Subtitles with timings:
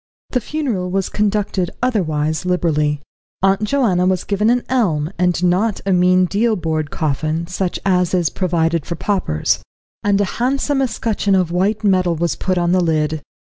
[0.31, 3.03] The funeral was conducted, otherwise, liberally.
[3.43, 8.15] Aunt Joanna was given an elm, and not a mean deal board coffin, such as
[8.15, 9.61] is provided for paupers;
[10.03, 13.21] and a handsome escutcheon of white metal was put on the lid.